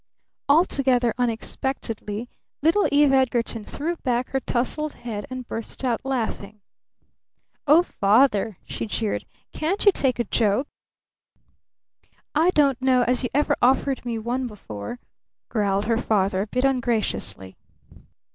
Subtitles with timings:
[0.49, 2.27] Altogether unexpectedly
[2.63, 6.59] little Eve Edgarton threw back her tousled head and burst out laughing.
[7.67, 9.27] "Oh, Father!" she jeered.
[9.53, 10.67] "Can't you take a joke?"
[12.33, 14.97] "I don't know as you ever offered me one before,"
[15.49, 17.55] growled her father a bit ungraciously.